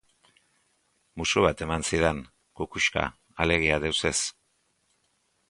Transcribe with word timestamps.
Musu 1.21 1.43
bat 1.47 1.61
eman 1.65 1.85
zidan, 1.89 2.23
kukuska, 2.61 3.05
alegia 3.47 3.79
deus 3.87 3.95
ez. 4.13 4.17